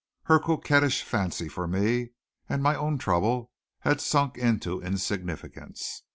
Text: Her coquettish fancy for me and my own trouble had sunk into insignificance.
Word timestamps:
Her 0.23 0.39
coquettish 0.39 1.03
fancy 1.03 1.47
for 1.47 1.67
me 1.67 2.13
and 2.49 2.63
my 2.63 2.75
own 2.75 2.97
trouble 2.97 3.51
had 3.81 4.01
sunk 4.01 4.35
into 4.35 4.81
insignificance. 4.81 6.01